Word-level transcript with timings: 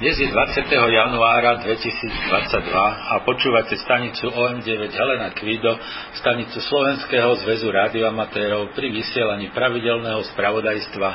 Dnes 0.00 0.16
je 0.16 0.32
20. 0.32 0.64
januára 0.72 1.60
2022 1.60 2.72
a 3.12 3.20
počúvate 3.20 3.76
stanicu 3.76 4.32
OM9 4.32 4.96
Helena 4.96 5.28
Kvido, 5.36 5.76
stanicu 6.16 6.56
Slovenského 6.56 7.36
zväzu 7.44 7.68
radioamatérov 7.68 8.72
pri 8.72 8.96
vysielaní 8.96 9.52
pravidelného 9.52 10.24
spravodajstva, 10.32 11.08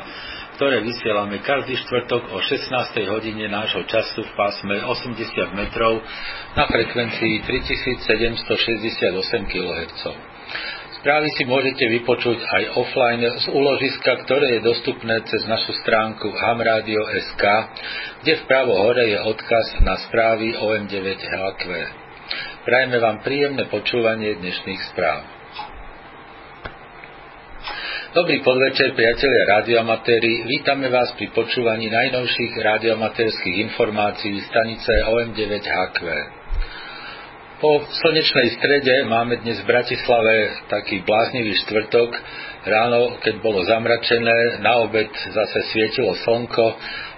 ktoré 0.61 0.85
vysielame 0.85 1.41
každý 1.41 1.81
štvrtok 1.81 2.29
o 2.29 2.37
16. 2.45 3.09
hodine 3.09 3.49
nášho 3.49 3.89
času 3.89 4.21
v 4.21 4.31
pásme 4.37 4.77
80 4.77 5.17
metrov 5.57 6.05
na 6.53 6.69
frekvencii 6.69 7.41
3768 7.41 9.17
kHz. 9.49 10.34
Správy 11.05 11.29
si 11.37 11.45
môžete 11.45 11.85
vypočuť 12.01 12.41
aj 12.41 12.81
offline 12.81 13.21
z 13.21 13.45
úložiska, 13.53 14.25
ktoré 14.25 14.57
je 14.57 14.65
dostupné 14.65 15.21
cez 15.29 15.45
našu 15.45 15.77
stránku 15.85 16.33
hamradio.sk, 16.33 17.45
kde 18.25 18.33
vpravo 18.41 18.73
hore 18.73 19.13
je 19.13 19.19
odkaz 19.21 19.85
na 19.85 20.01
správy 20.01 20.57
OM9HQ. 20.57 21.63
Prajeme 22.65 22.97
vám 22.97 23.21
príjemné 23.21 23.69
počúvanie 23.69 24.33
dnešných 24.41 24.81
správ. 24.89 25.29
Dobrý 28.17 28.41
podvečer, 28.41 28.97
priatelia 28.97 29.61
radioamatéri. 29.61 30.49
Vítame 30.57 30.89
vás 30.89 31.13
pri 31.13 31.29
počúvaní 31.37 31.85
najnovších 31.85 32.57
radioamatérských 32.57 33.61
informácií 33.69 34.41
stanice 34.49 34.89
OM9HQ. 35.05 36.01
Po 37.65 37.81
slnečnej 37.81 38.61
strede 38.61 39.09
máme 39.09 39.41
dnes 39.41 39.57
v 39.65 39.73
Bratislave 39.73 40.53
taký 40.69 41.01
bláznivý 41.01 41.57
štvrtok. 41.65 42.13
Ráno, 42.61 43.17
keď 43.25 43.41
bolo 43.41 43.65
zamračené, 43.65 44.61
na 44.61 44.85
obed 44.85 45.09
zase 45.09 45.73
svietilo 45.73 46.13
slnko 46.13 46.61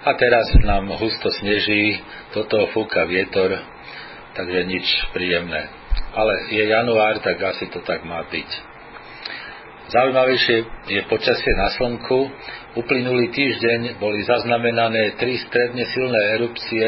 a 0.08 0.10
teraz 0.16 0.48
nám 0.64 0.88
husto 0.96 1.28
sneží, 1.36 2.00
toto 2.32 2.64
fúka 2.72 3.04
vietor, 3.04 3.60
takže 4.40 4.60
nič 4.64 4.88
príjemné. 5.12 5.68
Ale 6.16 6.32
je 6.48 6.64
január, 6.64 7.20
tak 7.20 7.36
asi 7.44 7.68
to 7.68 7.84
tak 7.84 8.08
má 8.08 8.24
byť. 8.24 8.48
Zaujímavejšie 9.92 10.56
je 10.88 11.00
počasie 11.12 11.52
na 11.60 11.76
slnku. 11.76 12.24
Uplynulý 12.72 13.36
týždeň 13.36 14.00
boli 14.00 14.24
zaznamenané 14.24 15.12
tri 15.20 15.44
stredne 15.44 15.84
silné 15.92 16.40
erupcie, 16.40 16.86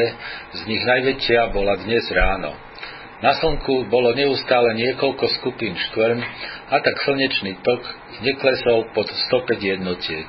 z 0.49 0.61
nich 0.65 0.81
najväčšia 0.81 1.53
bola 1.53 1.77
dnes 1.77 2.09
ráno. 2.09 2.70
Na 3.21 3.37
slnku 3.37 3.85
bolo 3.85 4.17
neustále 4.17 4.73
niekoľko 4.73 5.29
skupín 5.37 5.77
škvrn 5.77 6.19
a 6.73 6.75
tak 6.81 6.97
slnečný 7.05 7.61
tok 7.61 7.85
neklesol 8.25 8.89
pod 8.97 9.05
105 9.05 9.61
jednotiek. 9.61 10.25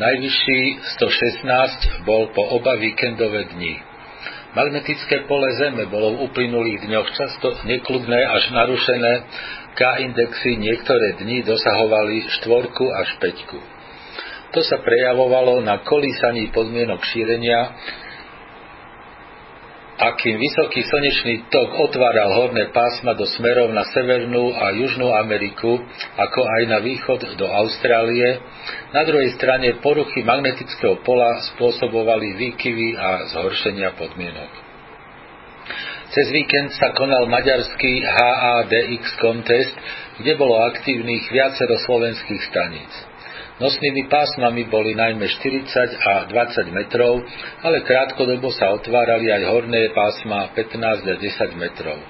Najvyšší 0.00 0.60
116 0.96 2.08
bol 2.08 2.32
po 2.32 2.56
oba 2.56 2.80
víkendové 2.80 3.52
dni. 3.52 3.76
Magnetické 4.56 5.28
pole 5.28 5.48
Zeme 5.60 5.84
bolo 5.92 6.16
v 6.16 6.32
uplynulých 6.32 6.88
dňoch 6.88 7.08
často 7.12 7.48
nekludné 7.68 8.20
až 8.24 8.48
narušené, 8.52 9.12
K-indexy 9.76 10.56
niektoré 10.56 11.16
dni 11.20 11.44
dosahovali 11.44 12.32
štvorku 12.40 12.84
až 12.96 13.12
peťku. 13.20 13.60
To 14.52 14.60
sa 14.60 14.80
prejavovalo 14.84 15.64
na 15.64 15.80
kolísaní 15.80 16.52
podmienok 16.52 17.00
šírenia, 17.08 17.72
akým 20.02 20.34
vysoký 20.34 20.82
slnečný 20.82 21.46
tok 21.46 21.78
otváral 21.78 22.34
horné 22.34 22.74
pásma 22.74 23.14
do 23.14 23.22
smerov 23.38 23.70
na 23.70 23.86
Severnú 23.94 24.50
a 24.50 24.74
Južnú 24.74 25.14
Ameriku, 25.14 25.78
ako 26.18 26.40
aj 26.42 26.62
na 26.66 26.78
východ 26.82 27.38
do 27.38 27.46
Austrálie, 27.46 28.42
na 28.90 29.06
druhej 29.06 29.38
strane 29.38 29.78
poruchy 29.78 30.26
magnetického 30.26 30.98
pola 31.06 31.46
spôsobovali 31.54 32.34
výkyvy 32.34 32.98
a 32.98 33.30
zhoršenia 33.30 33.94
podmienok. 33.94 34.50
Cez 36.12 36.28
víkend 36.28 36.76
sa 36.76 36.92
konal 36.92 37.24
maďarský 37.24 37.92
HADX 38.04 39.16
contest, 39.16 39.72
kde 40.20 40.36
bolo 40.36 40.60
aktívnych 40.68 41.24
viacero 41.32 41.80
slovenských 41.88 42.42
staníc. 42.52 43.11
Nosnými 43.60 44.08
pásmami 44.08 44.64
boli 44.72 44.96
najmä 44.96 45.28
40 45.28 45.68
a 46.00 46.14
20 46.24 46.72
metrov, 46.72 47.20
ale 47.60 47.84
krátkodobo 47.84 48.48
sa 48.48 48.72
otvárali 48.72 49.28
aj 49.28 49.42
horné 49.52 49.92
pásma 49.92 50.48
15 50.56 50.80
a 50.80 51.14
10 51.20 51.60
metrov. 51.60 52.00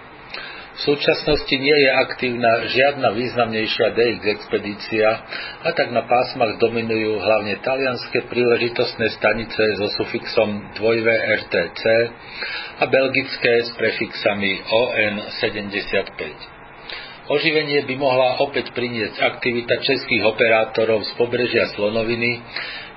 V 0.73 0.81
súčasnosti 0.89 1.53
nie 1.53 1.77
je 1.85 1.91
aktívna 1.93 2.65
žiadna 2.65 3.13
významnejšia 3.13 3.93
DX 3.93 4.25
expedícia 4.25 5.09
a 5.61 5.69
tak 5.77 5.93
na 5.93 6.09
pásmach 6.09 6.57
dominujú 6.57 7.21
hlavne 7.21 7.61
talianské 7.61 8.25
príležitostné 8.25 9.13
stanice 9.21 9.63
so 9.77 9.93
sufixom 10.01 10.73
2RTC 10.81 11.83
a 12.81 12.85
belgické 12.89 13.69
s 13.69 13.71
prefixami 13.77 14.65
ON75. 14.65 16.52
Oživenie 17.23 17.87
by 17.87 17.95
mohla 18.03 18.43
opäť 18.43 18.75
priniesť 18.75 19.23
aktivita 19.23 19.79
českých 19.79 20.27
operátorov 20.27 21.07
z 21.07 21.15
pobrežia 21.15 21.71
Slonoviny, 21.71 22.43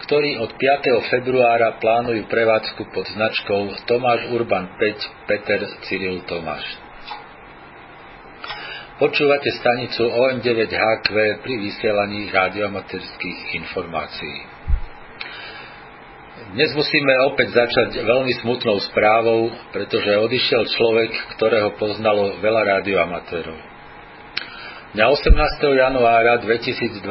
ktorí 0.02 0.41
od 0.41 0.50
5. 0.50 1.13
februára 1.13 1.78
plánujú 1.78 2.25
prevádzku 2.25 2.90
pod 2.90 3.06
značkou 3.06 3.85
Tomáš 3.85 4.34
Urban 4.34 4.74
5 4.81 5.30
Peter 5.30 5.62
Cyril 5.85 6.25
Tomáš. 6.25 6.66
Počúvate 8.97 9.50
stanicu 9.62 10.09
OM9HQ 10.09 11.09
pri 11.46 11.53
vysielaní 11.62 12.25
radioamaterských 12.34 13.62
informácií. 13.62 14.38
Dnes 16.58 16.74
musíme 16.74 17.14
opäť 17.30 17.62
začať 17.62 18.02
veľmi 18.02 18.34
smutnou 18.41 18.81
správou, 18.90 19.53
pretože 19.69 20.18
odišiel 20.18 20.66
človek, 20.66 21.12
ktorého 21.38 21.78
poznalo 21.78 22.41
veľa 22.41 22.81
radioamatérov. 22.81 23.75
Dňa 24.96 25.12
18. 25.12 25.60
januára 25.76 26.40
2022 26.40 27.04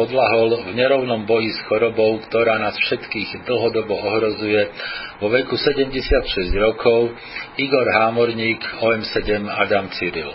podlahol 0.00 0.64
v 0.64 0.80
nerovnom 0.80 1.28
boji 1.28 1.52
s 1.52 1.60
chorobou, 1.68 2.24
ktorá 2.24 2.56
nás 2.56 2.72
všetkých 2.72 3.44
dlhodobo 3.44 4.00
ohrozuje, 4.00 4.72
vo 5.20 5.28
veku 5.28 5.60
76 5.60 6.56
rokov 6.56 7.12
Igor 7.60 7.84
Hámorník 7.84 8.64
OM7 8.80 9.44
Adam 9.44 9.92
Cyril. 9.92 10.32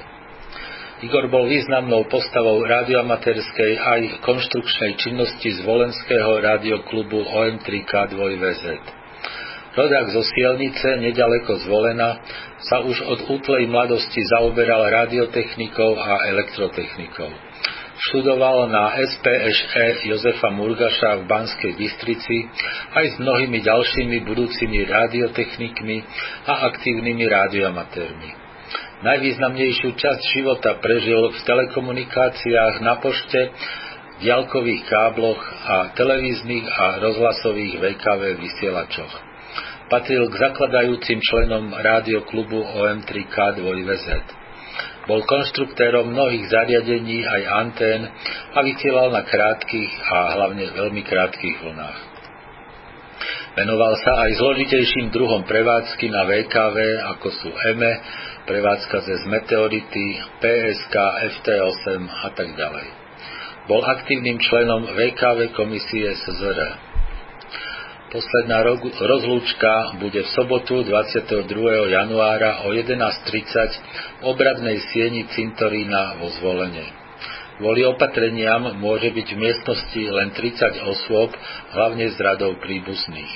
Igor 1.02 1.34
bol 1.34 1.50
významnou 1.50 2.06
postavou 2.06 2.62
radioamatérskej 2.62 3.82
aj 3.82 4.02
konštrukčnej 4.22 5.02
činnosti 5.02 5.50
z 5.58 5.66
volenského 5.66 6.46
radioklubu 6.46 7.26
OM3K 7.26 8.14
2VZ. 8.14 9.01
Rodák 9.72 10.12
zo 10.12 10.20
Sielnice, 10.20 11.00
nedaleko 11.00 11.56
zvolená, 11.64 12.20
sa 12.60 12.84
už 12.84 13.08
od 13.08 13.20
útlej 13.40 13.72
mladosti 13.72 14.20
zaoberal 14.36 14.84
radiotechnikou 14.92 15.96
a 15.96 16.28
elektrotechnikou. 16.28 17.32
Študoval 18.02 18.68
na 18.68 18.92
SPŠE 19.00 20.12
Jozefa 20.12 20.52
Murgaša 20.52 21.24
v 21.24 21.30
Banskej 21.30 21.74
Bystrici 21.80 22.52
aj 22.92 23.06
s 23.14 23.16
mnohými 23.24 23.64
ďalšími 23.64 24.18
budúcimi 24.28 24.84
radiotechnikmi 24.84 25.98
a 26.52 26.68
aktívnymi 26.68 27.24
radioamatérmi. 27.32 28.30
Najvýznamnejšiu 29.08 29.96
časť 29.96 30.22
života 30.36 30.84
prežil 30.84 31.32
v 31.32 31.40
telekomunikáciách 31.48 32.76
na 32.84 33.00
pošte, 33.00 33.56
diaľkových 34.20 34.82
kábloch 34.84 35.42
a 35.64 35.76
televíznych 35.96 36.68
a 36.68 37.00
rozhlasových 37.00 37.80
VKV 37.80 38.22
vysielačoch. 38.36 39.31
Patril 39.92 40.24
k 40.32 40.40
zakladajúcim 40.40 41.20
členom 41.20 41.76
rádioklubu 41.76 42.64
OM3K 42.64 43.60
2VZ. 43.60 44.08
Bol 45.04 45.20
konštruktérom 45.28 46.16
mnohých 46.16 46.48
zariadení 46.48 47.28
aj 47.28 47.42
antén 47.60 48.08
a 48.56 48.64
vysielal 48.64 49.12
na 49.12 49.28
krátkých 49.28 49.92
a 50.08 50.40
hlavne 50.40 50.64
veľmi 50.72 51.04
krátkých 51.04 51.60
vlnách. 51.60 52.00
Venoval 53.52 54.00
sa 54.00 54.16
aj 54.24 54.32
zložitejším 54.40 55.12
druhom 55.12 55.44
prevádzky 55.44 56.08
na 56.08 56.24
VKV, 56.24 56.78
ako 57.12 57.28
sú 57.36 57.50
EME, 57.52 57.94
prevádzka 58.48 58.96
ze 59.04 59.28
Meteority, 59.28 60.08
PSK, 60.40 60.96
FT8 61.36 62.00
a 62.00 62.30
tak 62.32 62.48
ďalej. 62.56 62.88
Bol 63.68 63.84
aktívnym 63.84 64.40
členom 64.40 64.88
VKV 64.96 65.52
komisie 65.52 66.16
SZR. 66.16 66.91
Posledná 68.12 68.60
rozlúčka 69.00 69.96
bude 69.96 70.20
v 70.20 70.30
sobotu 70.36 70.84
22. 70.84 71.48
januára 71.96 72.68
o 72.68 72.76
11.30 72.76 74.20
v 74.20 74.24
obradnej 74.28 74.84
sieni 74.92 75.32
cintorína 75.32 76.20
vo 76.20 76.28
zvolenie. 76.36 76.92
Kvôli 77.56 77.88
opatreniam 77.88 78.68
môže 78.84 79.16
byť 79.16 79.28
v 79.32 79.40
miestnosti 79.40 80.04
len 80.12 80.36
30 80.36 80.92
osôb, 80.92 81.32
hlavne 81.72 82.12
z 82.12 82.20
radov 82.20 82.60
príbuzných. 82.60 83.32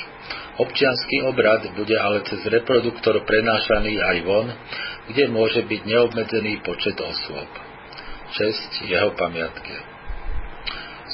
Občianský 0.60 1.24
obrad 1.24 1.72
bude 1.72 1.96
ale 1.96 2.28
cez 2.28 2.44
reproduktor 2.44 3.24
prenášaný 3.24 3.96
aj 3.96 4.18
von, 4.28 4.52
kde 5.08 5.32
môže 5.32 5.64
byť 5.64 5.82
neobmedzený 5.88 6.60
počet 6.68 7.00
osôb. 7.00 7.48
Česť 8.36 8.92
jeho 8.92 9.16
pamiatke. 9.16 9.95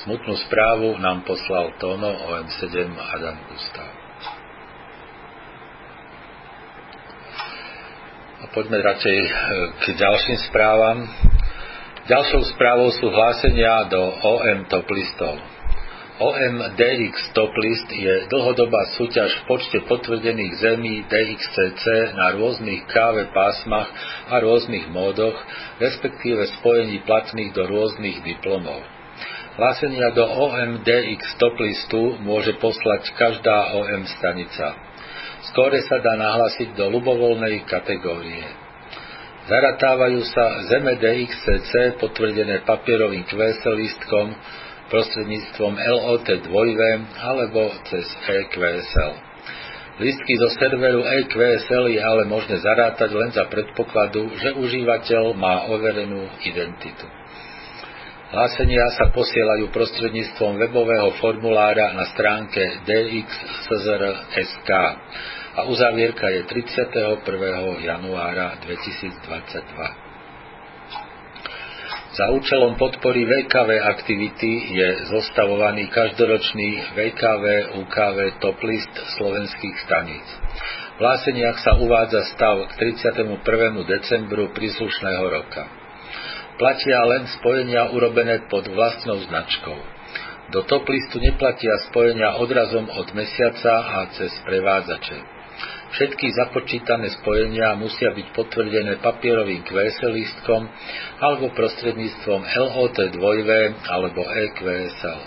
Smutnú 0.01 0.33
správu 0.49 0.97
nám 0.97 1.21
poslal 1.29 1.77
Tono 1.77 2.09
OM7 2.09 2.89
Adam 2.89 3.37
Gustav. 3.45 3.89
A 8.41 8.45
poďme 8.49 8.81
radšej 8.81 9.17
e, 9.21 9.29
k 9.77 9.83
ďalším 10.01 10.39
správam. 10.49 11.05
Ďalšou 12.09 12.41
správou 12.49 12.89
sú 12.97 13.13
hlásenia 13.13 13.85
do 13.93 14.01
OM 14.01 14.65
top 14.73 14.89
listov. 14.89 15.37
OMDX 16.17 17.33
Top 17.37 17.53
List 17.61 17.89
je 17.93 18.25
dlhodobá 18.29 18.97
súťaž 18.97 19.41
v 19.41 19.53
počte 19.53 19.85
potvrdených 19.85 20.53
zemí 20.61 21.05
DXCC 21.05 22.13
na 22.17 22.37
rôznych 22.41 22.89
káve 22.89 23.29
pásmach 23.33 23.89
a 24.29 24.37
rôznych 24.41 24.89
módoch, 24.89 25.37
respektíve 25.77 26.45
spojení 26.57 27.05
platných 27.05 27.53
do 27.53 27.69
rôznych 27.69 28.21
diplomov. 28.25 29.00
Hlásenia 29.51 30.15
do 30.15 30.23
OMDX 30.23 31.35
Top 31.35 31.59
Listu 31.59 32.15
môže 32.23 32.55
poslať 32.55 33.11
každá 33.19 33.75
OM 33.75 34.07
stanica. 34.07 34.79
Skóre 35.51 35.83
sa 35.91 35.99
dá 35.99 36.15
nahlásiť 36.15 36.71
do 36.71 36.87
ľubovoľnej 36.87 37.67
kategórie. 37.67 38.47
Zaratávajú 39.51 40.23
sa 40.31 40.63
zeme 40.71 40.95
DXCC 40.95 41.99
potvrdené 41.99 42.63
papierovým 42.63 43.27
QS 43.27 43.59
listkom, 43.75 44.31
prostredníctvom 44.87 45.73
LOT 45.75 46.27
2 46.47 46.47
alebo 47.19 47.75
cez 47.91 48.07
EQSL. 48.07 49.13
Listky 49.99 50.33
zo 50.39 50.49
serveru 50.55 51.03
EQSL 51.03 51.91
je 51.91 51.99
ale 51.99 52.23
možné 52.23 52.55
zarátať 52.63 53.11
len 53.11 53.35
za 53.35 53.43
predpokladu, 53.51 54.31
že 54.39 54.55
užívateľ 54.55 55.35
má 55.35 55.67
overenú 55.67 56.31
identitu. 56.47 57.20
Hlásenia 58.31 58.87
sa 58.95 59.11
posielajú 59.11 59.75
prostredníctvom 59.75 60.55
webového 60.55 61.11
formulára 61.19 61.91
na 61.91 62.07
stránke 62.15 62.63
DXSZR.sk 62.87 64.69
a 65.51 65.67
uzavierka 65.67 66.31
je 66.31 66.47
31. 66.47 67.27
januára 67.83 68.55
2022. 68.63 70.15
Za 72.15 72.31
účelom 72.31 72.79
podpory 72.79 73.27
VKV 73.27 73.67
aktivity 73.99 74.79
je 74.79 75.11
zostavovaný 75.11 75.91
každoročný 75.91 76.95
VKV 76.95 77.43
UKV 77.83 78.39
top 78.39 78.63
list 78.63 78.95
slovenských 79.19 79.75
staníc. 79.83 80.27
V 80.95 81.03
hláseniach 81.03 81.59
sa 81.59 81.75
uvádza 81.75 82.23
stav 82.31 82.63
k 82.63 82.95
31. 82.95 83.27
decembru 83.83 84.55
príslušného 84.55 85.27
roka. 85.27 85.81
Platia 86.61 87.01
len 87.09 87.25
spojenia 87.41 87.89
urobené 87.89 88.45
pod 88.45 88.69
vlastnou 88.69 89.17
značkou. 89.25 89.81
Do 90.53 90.61
top 90.69 90.85
listu 90.93 91.17
neplatia 91.17 91.89
spojenia 91.89 92.37
odrazom 92.37 92.85
od 92.85 93.09
mesiaca 93.17 93.81
a 93.81 94.05
cez 94.13 94.29
prevádzače. 94.45 95.17
Všetky 95.97 96.27
započítané 96.37 97.17
spojenia 97.17 97.73
musia 97.81 98.13
byť 98.13 98.27
potvrdené 98.37 99.01
papierovým 99.01 99.65
QSL 99.65 100.13
listkom 100.13 100.69
alebo 101.17 101.49
prostredníctvom 101.49 102.45
LOT 102.45 102.97
2 103.09 103.89
alebo 103.89 104.21
EQSL. 104.21 105.21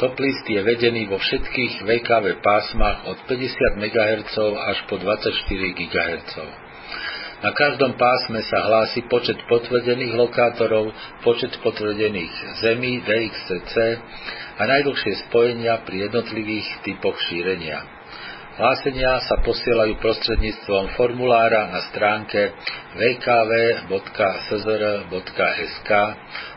Top 0.00 0.16
list 0.16 0.48
je 0.48 0.60
vedený 0.64 1.04
vo 1.12 1.20
všetkých 1.20 1.84
VKV 1.84 2.40
pásmach 2.40 3.04
od 3.04 3.20
50 3.28 3.76
MHz 3.76 4.36
až 4.40 4.78
po 4.88 4.96
24 4.96 5.36
GHz. 5.84 6.65
Na 7.36 7.52
každom 7.52 8.00
pásme 8.00 8.40
sa 8.48 8.64
hlási 8.64 9.04
počet 9.12 9.36
potvrdených 9.44 10.16
lokátorov, 10.16 10.88
počet 11.20 11.52
potvrdených 11.60 12.32
zemí 12.64 13.04
DXCC 13.04 13.74
a 14.56 14.62
najdlhšie 14.64 15.28
spojenia 15.28 15.84
pri 15.84 16.08
jednotlivých 16.08 16.80
typoch 16.80 17.20
šírenia. 17.28 17.84
Hlásenia 18.56 19.20
sa 19.28 19.44
posielajú 19.44 20.00
prostredníctvom 20.00 20.96
formulára 20.96 21.68
na 21.76 21.92
stránke 21.92 22.56
www.szr.sk 22.96 23.90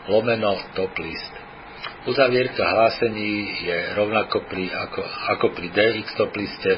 lomeno 0.08 0.64
top 0.72 0.96
list. 1.04 1.32
Uzavierka 2.08 2.64
hlásení 2.64 3.68
je 3.68 4.00
rovnako 4.00 4.48
pri, 4.48 4.72
ako, 4.72 5.04
ako 5.36 5.52
pri 5.52 5.68
DX 5.76 6.16
top 6.16 6.32
liste 6.40 6.72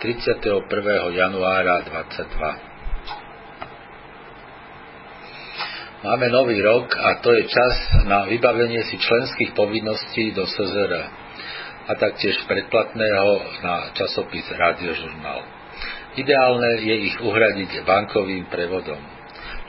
31. 0.00 0.40
januára 1.20 1.84
2022. 1.84 2.71
Máme 6.02 6.34
nový 6.34 6.58
rok 6.58 6.98
a 6.98 7.22
to 7.22 7.30
je 7.30 7.46
čas 7.46 7.74
na 8.10 8.26
vybavenie 8.26 8.82
si 8.90 8.98
členských 8.98 9.54
povinností 9.54 10.34
do 10.34 10.50
SZR 10.50 10.98
a 11.86 11.92
taktiež 11.94 12.42
predplatného 12.50 13.62
na 13.62 13.94
časopis 13.94 14.42
Radiožurnál. 14.50 15.46
Ideálne 16.18 16.82
je 16.82 17.06
ich 17.06 17.16
uhradiť 17.22 17.86
bankovým 17.86 18.50
prevodom. 18.50 18.98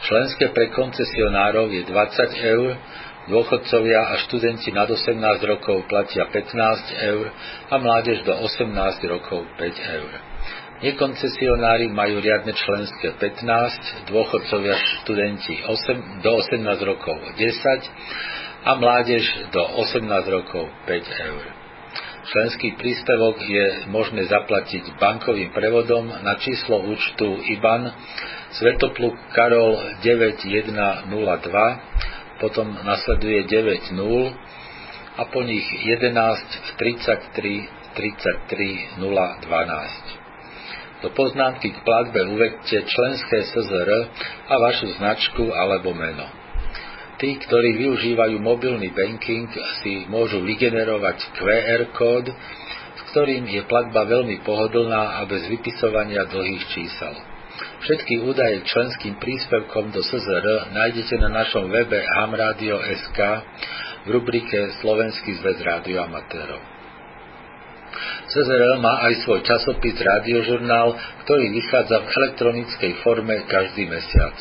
Členské 0.10 0.50
pre 0.50 0.74
koncesionárov 0.74 1.70
je 1.70 1.86
20 1.86 2.50
eur, 2.50 2.82
dôchodcovia 3.30 4.02
a 4.02 4.26
študenti 4.26 4.74
nad 4.74 4.90
18 4.90 5.14
rokov 5.46 5.86
platia 5.86 6.34
15 6.34 7.14
eur 7.14 7.30
a 7.70 7.76
mládež 7.78 8.26
do 8.26 8.34
18 8.42 8.74
rokov 9.06 9.46
5 9.62 9.70
eur. 10.02 10.33
Nekoncesionári 10.84 11.88
majú 11.88 12.20
riadne 12.20 12.52
členské 12.52 13.16
15, 13.16 14.12
dôchodcovia 14.12 14.76
študenti 14.76 15.64
8, 15.64 16.20
do 16.20 16.32
18 16.44 16.60
rokov 16.84 17.24
10 17.40 18.68
a 18.68 18.76
mládež 18.76 19.24
do 19.56 19.64
18 19.64 20.04
rokov 20.28 20.68
5 20.84 21.24
eur. 21.32 21.44
Členský 22.24 22.76
príspevok 22.76 23.40
je 23.48 23.88
možné 23.88 24.28
zaplatiť 24.28 25.00
bankovým 25.00 25.56
prevodom 25.56 26.12
na 26.20 26.36
číslo 26.44 26.84
účtu 26.84 27.32
IBAN 27.32 27.88
Svetopluk 28.60 29.16
Karol 29.32 29.80
9102, 30.04 32.44
potom 32.44 32.76
nasleduje 32.84 33.48
90 33.48 33.96
a 35.16 35.24
po 35.32 35.48
nich 35.48 35.64
11 35.64 36.12
33 36.76 37.72
33 37.96 39.00
012. 39.00 40.23
Do 41.04 41.12
poznámky 41.12 41.68
k 41.76 41.84
platbe 41.84 42.16
uvedte 42.32 42.80
členské 42.80 43.44
SZR 43.44 43.92
a 44.48 44.54
vašu 44.56 44.88
značku 44.96 45.52
alebo 45.52 45.92
meno. 45.92 46.24
Tí, 47.20 47.36
ktorí 47.44 47.76
využívajú 47.76 48.40
mobilný 48.40 48.88
banking, 48.88 49.52
si 49.84 50.08
môžu 50.08 50.40
vygenerovať 50.48 51.18
QR 51.36 51.92
kód, 51.92 52.32
s 52.96 53.02
ktorým 53.12 53.44
je 53.52 53.68
platba 53.68 54.08
veľmi 54.08 54.48
pohodlná 54.48 55.20
a 55.20 55.28
bez 55.28 55.44
vypisovania 55.52 56.24
dlhých 56.24 56.66
čísel. 56.72 57.14
Všetky 57.84 58.24
údaje 58.24 58.64
členským 58.64 59.20
príspevkom 59.20 59.92
do 59.92 60.00
SZR 60.02 60.72
nájdete 60.72 61.20
na 61.20 61.30
našom 61.44 61.68
webe 61.68 62.00
hamradio.sk 62.00 63.20
v 64.04 64.10
rubrike 64.10 64.72
Slovenský 64.80 65.36
zväz 65.36 65.60
rádioamatérov. 65.68 66.73
SZR 68.30 68.80
má 68.82 69.06
aj 69.10 69.24
svoj 69.28 69.42
časopis 69.46 69.98
Rádiožurnál, 70.00 70.98
ktorý 71.28 71.46
vychádza 71.54 72.02
v 72.02 72.08
elektronickej 72.10 72.92
forme 73.06 73.46
každý 73.46 73.86
mesiac. 73.86 74.34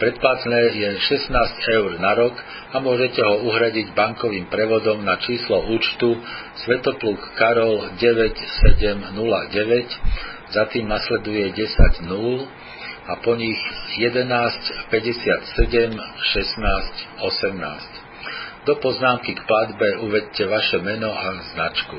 Predplatné 0.00 0.60
je 0.80 0.88
16 0.96 1.76
eur 1.76 2.00
na 2.00 2.16
rok 2.16 2.32
a 2.72 2.80
môžete 2.80 3.20
ho 3.20 3.44
uhradiť 3.52 3.92
bankovým 3.92 4.48
prevodom 4.48 5.04
na 5.04 5.20
číslo 5.20 5.60
účtu 5.68 6.16
Svetopluk 6.64 7.20
Karol 7.36 8.00
9709, 8.00 9.12
za 10.50 10.64
tým 10.72 10.88
nasleduje 10.88 11.52
10 11.52 12.08
0 12.08 12.48
a 13.06 13.12
po 13.20 13.36
nich 13.36 13.60
11 14.00 14.24
57 14.88 15.94
16 15.94 15.94
18. 17.20 18.10
Do 18.64 18.76
poznámky 18.76 19.36
k 19.36 19.40
platbe 19.44 20.04
uvedte 20.04 20.44
vaše 20.44 20.80
meno 20.84 21.12
a 21.12 21.32
značku. 21.56 21.96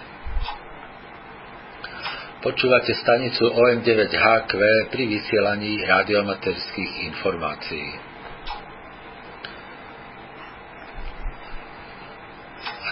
Počúvate 2.40 2.96
stanicu 3.04 3.52
OM9HQ 3.52 4.52
pri 4.96 5.04
vysielaní 5.12 5.84
radiomaterských 5.84 7.12
informácií. 7.12 8.09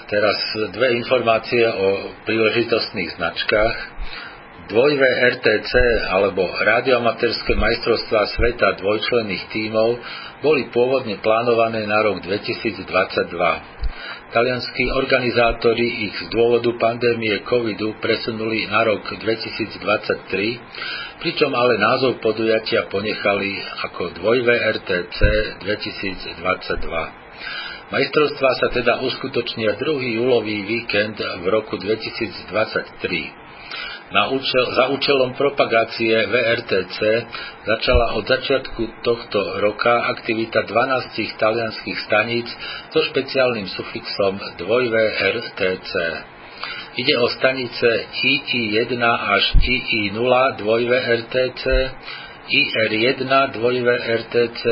Teraz 0.07 0.39
dve 0.71 1.03
informácie 1.03 1.67
o 1.67 2.15
príležitostných 2.23 3.19
značkách. 3.19 3.75
Dvojve 4.71 5.09
RTC 5.35 5.73
alebo 6.07 6.47
radioamaterské 6.47 7.51
majstrovstvá 7.59 8.31
sveta 8.31 8.79
dvojčlenných 8.79 9.51
tímov 9.51 9.99
boli 10.39 10.71
pôvodne 10.71 11.19
plánované 11.19 11.83
na 11.83 11.99
rok 12.07 12.23
2022. 12.23 12.87
Talianskí 14.31 14.85
organizátori 14.95 16.07
ich 16.07 16.15
z 16.23 16.31
dôvodu 16.31 16.71
pandémie 16.79 17.43
covidu 17.43 17.99
presunuli 17.99 18.63
na 18.71 18.87
rok 18.87 19.11
2023, 19.11 21.19
pričom 21.19 21.51
ale 21.51 21.83
názov 21.83 22.23
podujatia 22.23 22.87
ponechali 22.87 23.59
ako 23.91 24.15
2VRTC 24.23 25.19
2022. 25.67 27.26
Majstrovstvá 27.87 28.51
sa 28.59 28.67
teda 28.75 28.99
uskutočnia 28.99 29.79
druhý 29.79 30.19
júlový 30.19 30.59
víkend 30.67 31.23
v 31.23 31.45
roku 31.47 31.79
2023. 31.79 32.51
Na 34.11 34.27
účel, 34.27 34.65
za 34.75 34.91
účelom 34.91 35.39
propagácie 35.39 36.11
VRTC 36.27 36.97
začala 37.63 38.19
od 38.19 38.27
začiatku 38.27 39.03
tohto 39.07 39.39
roka 39.63 40.03
aktivita 40.15 40.67
12 40.67 41.39
talianských 41.39 41.99
staníc 42.03 42.47
so 42.91 42.99
špeciálnym 43.07 43.71
sufixom 43.71 44.35
2VRTC. 44.59 45.91
Ide 46.99 47.15
o 47.23 47.27
stanice 47.39 47.87
II1 48.19 48.99
až 49.07 49.43
II0 49.63 50.33
2VRTC, 50.59 51.63
IR1 52.47 53.29
2VRTC 53.55 54.63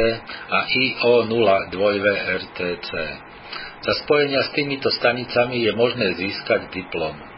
a 0.50 0.60
IO0 0.67 1.48
2VRTC. 1.72 2.89
Za 3.86 3.94
spojenia 4.01 4.41
s 4.48 4.50
týmito 4.55 4.89
stanicami 4.89 5.62
je 5.62 5.72
možné 5.75 6.17
získať 6.17 6.74
diplom 6.74 7.36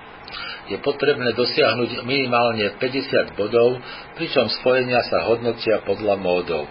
je 0.67 0.77
potrebné 0.83 1.31
dosiahnuť 1.31 2.03
minimálne 2.03 2.75
50 2.75 3.39
bodov, 3.39 3.79
pričom 4.19 4.51
spojenia 4.51 4.99
sa 5.07 5.23
hodnotia 5.23 5.79
podľa 5.87 6.19
módov. 6.19 6.67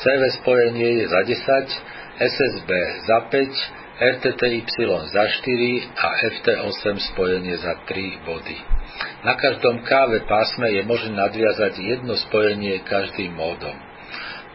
CV 0.00 0.22
spojenie 0.40 1.04
je 1.04 1.06
za 1.12 1.20
10, 1.28 2.24
SSB 2.24 2.70
za 3.04 3.18
5, 3.28 3.98
RTTY 3.98 4.62
za 5.10 5.24
4 5.26 5.98
a 5.98 6.08
FT8 6.38 6.84
spojenie 7.12 7.56
za 7.58 7.74
3 7.84 8.26
body. 8.26 8.77
Na 9.26 9.34
každom 9.34 9.82
KV 9.82 10.22
pásme 10.30 10.70
je 10.74 10.82
možné 10.86 11.10
nadviazať 11.14 11.78
jedno 11.78 12.14
spojenie 12.14 12.78
každým 12.86 13.34
módom. 13.34 13.74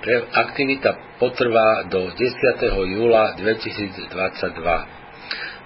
Pre 0.03 0.19
aktivita 0.35 0.95
potrvá 1.19 1.83
do 1.88 2.12
10. 2.12 2.27
júla 2.91 3.35
2022. 3.39 4.12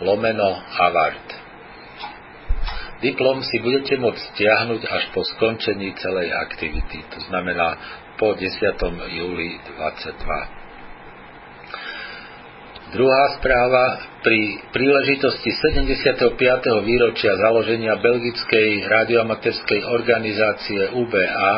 lomeno 0.00 0.62
Havard. 0.72 1.47
Diplom 2.98 3.46
si 3.46 3.62
budete 3.62 3.94
môcť 3.94 4.34
stiahnuť 4.34 4.82
až 4.90 5.14
po 5.14 5.22
skončení 5.22 5.94
celej 6.02 6.34
aktivity, 6.34 7.06
to 7.14 7.22
znamená 7.30 7.78
po 8.18 8.34
10. 8.34 8.50
júli 9.14 9.62
2022. 9.78 10.58
Druhá 12.88 13.36
správa 13.36 13.84
pri 14.24 14.64
príležitosti 14.72 15.52
75. 15.52 16.40
výročia 16.88 17.36
založenia 17.36 18.00
belgickej 18.00 18.88
radioamaterskej 18.88 19.80
organizácie 19.92 20.96
UBA 20.96 21.52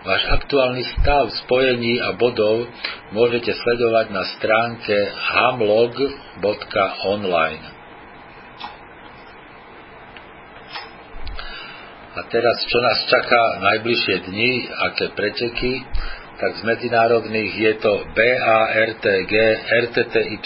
Váš 0.00 0.32
aktuálny 0.32 0.80
stav 0.96 1.28
spojení 1.44 2.00
a 2.00 2.16
bodov 2.16 2.64
môžete 3.12 3.52
sledovať 3.52 4.08
na 4.08 4.24
stránke 4.40 4.96
hamlog.online. 5.12 7.79
A 12.10 12.26
teraz, 12.26 12.56
čo 12.66 12.78
nás 12.82 12.98
čaká 13.06 13.42
najbližšie 13.62 14.16
dni, 14.26 14.66
aké 14.66 15.14
preteky, 15.14 15.86
tak 16.42 16.58
z 16.58 16.62
medzinárodných 16.66 17.52
je 17.54 17.72
to 17.78 18.02
BARTG 18.10 19.34
RTTY 19.86 20.42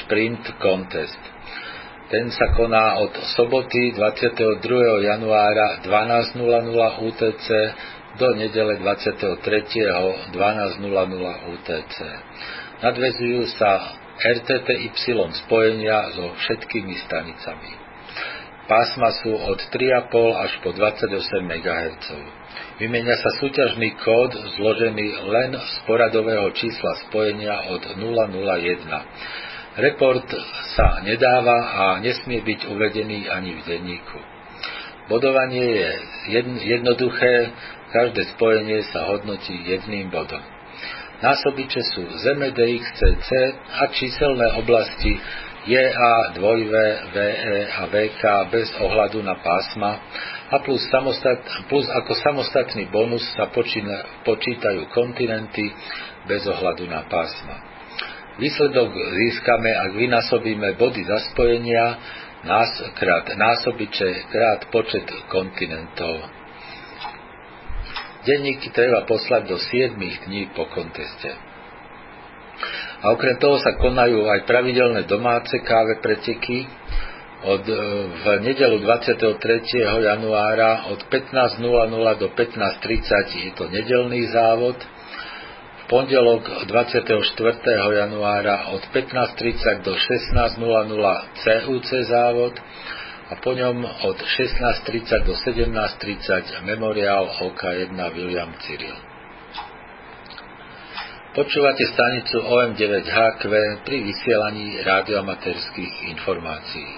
Sprint 0.00 0.44
Contest. 0.56 1.20
Ten 2.08 2.32
sa 2.32 2.56
koná 2.56 3.04
od 3.04 3.12
soboty 3.36 3.92
22. 3.92 4.64
januára 5.04 5.84
12.00 5.84 6.40
UTC 7.04 7.48
do 8.16 8.28
nedele 8.40 8.80
23. 8.80 9.44
12.00 10.32 11.52
UTC. 11.52 11.96
Nadvezujú 12.80 13.42
sa 13.60 14.00
RTTY 14.24 14.88
spojenia 15.44 16.16
so 16.16 16.32
všetkými 16.32 16.96
stanicami. 17.04 17.83
Pásma 18.64 19.12
sú 19.20 19.36
od 19.36 19.60
3,5 19.60 20.08
až 20.40 20.52
po 20.64 20.72
28 20.72 21.12
MHz. 21.44 22.06
Vymenia 22.80 23.12
sa 23.20 23.30
súťažný 23.36 23.92
kód 24.00 24.32
zložený 24.56 25.08
len 25.28 25.52
z 25.52 25.74
poradového 25.84 26.48
čísla 26.56 26.96
spojenia 27.04 27.76
od 27.76 27.84
001. 27.92 29.84
Report 29.84 30.28
sa 30.80 31.04
nedáva 31.04 31.58
a 31.60 31.84
nesmie 32.00 32.40
byť 32.40 32.60
uvedený 32.72 33.28
ani 33.28 33.52
v 33.52 33.60
denníku. 33.68 34.18
Bodovanie 35.12 35.68
je 36.32 36.40
jednoduché, 36.64 37.52
každé 37.92 38.32
spojenie 38.32 38.80
sa 38.88 39.12
hodnotí 39.12 39.60
jedným 39.60 40.08
bodom. 40.08 40.40
Násobiče 41.20 41.80
sú 41.94 42.02
Zeme 42.16 42.48
DXCC 42.56 43.28
a 43.76 43.92
číselné 43.92 44.56
oblasti 44.56 45.20
JA, 45.64 46.36
2V, 46.36 46.74
VE 47.16 47.60
a 47.72 47.82
VK 47.88 48.22
bez 48.52 48.68
ohľadu 48.84 49.24
na 49.24 49.40
pásma 49.40 49.96
a 50.52 50.60
plus, 50.60 50.84
samostat, 50.92 51.40
plus 51.72 51.88
ako 51.88 52.12
samostatný 52.20 52.92
bonus 52.92 53.24
sa 53.32 53.48
počína, 53.48 54.24
počítajú 54.28 54.92
kontinenty 54.92 55.64
bez 56.28 56.44
ohľadu 56.44 56.84
na 56.84 57.08
pásma. 57.08 57.64
Výsledok 58.36 58.92
získame, 58.92 59.72
ak 59.72 59.90
vynásobíme 59.96 60.76
body 60.76 61.00
zaspojenia 61.08 61.96
nás 62.44 62.68
krát 63.00 63.24
násobiče 63.32 64.28
krát 64.28 64.68
počet 64.68 65.08
kontinentov. 65.32 66.28
Denníky 68.24 68.68
treba 68.68 69.04
poslať 69.08 69.48
do 69.48 69.56
7 69.56 69.96
dní 69.96 70.52
po 70.52 70.68
konteste. 70.68 71.53
A 73.04 73.12
okrem 73.12 73.36
toho 73.36 73.60
sa 73.60 73.76
konajú 73.76 74.24
aj 74.32 74.48
pravidelné 74.48 75.04
domáce 75.04 75.52
káve 75.60 76.00
preteky. 76.00 76.64
Od, 77.44 77.60
e, 77.60 77.76
v 78.08 78.24
nedelu 78.40 78.80
23. 78.80 79.36
januára 79.84 80.88
od 80.88 81.04
15.00 81.12 81.60
do 82.16 82.32
15.30 82.32 83.44
je 83.44 83.52
to 83.52 83.68
nedelný 83.68 84.24
závod. 84.32 84.80
V 84.80 85.82
pondelok 85.92 86.48
24. 86.64 87.12
januára 87.92 88.72
od 88.72 88.80
15.30 88.88 89.84
do 89.84 89.92
16.00 89.92 90.64
CUC 91.44 91.88
závod 92.08 92.56
a 93.28 93.36
po 93.36 93.52
ňom 93.52 93.84
od 93.84 94.16
16.30 94.16 95.28
do 95.28 95.36
17.30 95.36 96.64
memoriál 96.64 97.28
OK1 97.36 97.92
William 98.16 98.56
Cyril. 98.64 99.13
Počúvate 101.34 101.82
stanicu 101.90 102.46
OM9HQ 102.46 103.42
pri 103.82 103.96
vysielaní 104.06 104.78
rádioamatérských 104.86 106.14
informácií. 106.14 106.92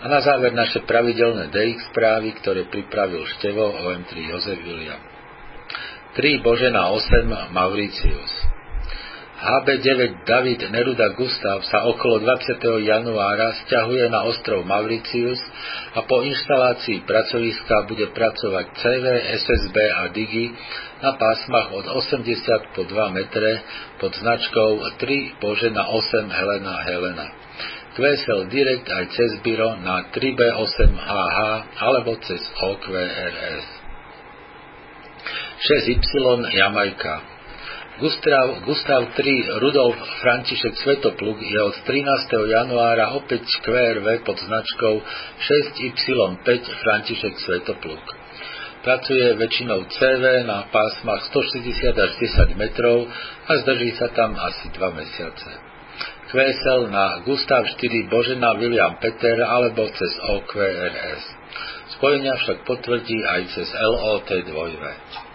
A 0.00 0.08
na 0.08 0.24
záver 0.24 0.56
naše 0.56 0.80
pravidelné 0.88 1.52
DX 1.52 1.92
správy, 1.92 2.32
ktoré 2.40 2.64
pripravil 2.72 3.28
števo 3.36 3.76
OM3 3.76 4.10
Jozef 4.32 4.56
William. 4.56 4.96
3 6.16 6.40
Božena 6.40 6.96
8 6.96 7.52
Mauricius. 7.52 8.32
HB9 9.42 10.22
David 10.22 10.70
Neruda 10.70 11.18
Gustav 11.18 11.66
sa 11.66 11.82
okolo 11.90 12.22
20. 12.22 12.62
januára 12.86 13.58
stiahuje 13.66 14.06
na 14.06 14.22
ostrov 14.30 14.62
Mauritius 14.62 15.42
a 15.98 16.06
po 16.06 16.22
inštalácii 16.22 17.02
pracoviska 17.02 17.90
bude 17.90 18.06
pracovať 18.14 18.66
CV, 18.70 19.04
SSB 19.42 19.76
a 19.82 20.02
Digi 20.14 20.46
na 21.02 21.18
pásmach 21.18 21.74
od 21.74 21.90
80 21.90 22.78
po 22.78 22.86
2 22.86 23.18
metre 23.18 23.66
pod 23.98 24.14
značkou 24.14 24.78
3 25.02 25.42
Božena 25.42 25.90
8 25.90 26.30
Helena 26.30 26.74
Helena. 26.86 27.26
QSL 27.98 28.46
Direct 28.46 28.86
aj 28.86 29.04
cez 29.10 29.42
Biro 29.42 29.74
na 29.82 30.06
3B8HH 30.14 31.38
alebo 31.82 32.14
cez 32.22 32.42
OQRS. 32.62 33.66
6Y 35.66 35.98
Jamajka 36.54 37.31
Gustav, 38.00 38.64
Gustav 38.64 39.02
III 39.20 39.60
Rudolf 39.60 39.96
František 40.24 40.80
Svetopluk 40.80 41.36
je 41.44 41.60
od 41.60 41.76
13. 41.84 42.00
januára 42.48 43.12
opäť 43.20 43.44
QRV 43.60 44.24
pod 44.24 44.40
značkou 44.40 44.94
6Y5 45.36 46.48
František 46.72 47.34
Svetopluk. 47.36 48.00
Pracuje 48.80 49.36
väčšinou 49.36 49.84
CV 49.92 50.24
na 50.48 50.72
pásmach 50.72 51.20
160 51.36 51.92
až 51.92 52.12
10 52.16 52.56
metrov 52.56 53.12
a 53.44 53.60
zdrží 53.60 53.92
sa 54.00 54.08
tam 54.16 54.40
asi 54.40 54.72
2 54.72 54.80
mesiace. 54.96 55.50
QSL 56.32 56.88
na 56.88 57.20
Gustav 57.28 57.68
4 57.76 58.08
Božena 58.08 58.56
William 58.56 58.96
Peter 59.04 59.36
alebo 59.44 59.84
cez 59.92 60.12
OQRS. 60.32 61.24
Spojenia 62.00 62.40
však 62.40 62.64
potvrdí 62.64 63.20
aj 63.20 63.52
cez 63.52 63.68
LOT 63.68 64.32
2. 64.32 65.31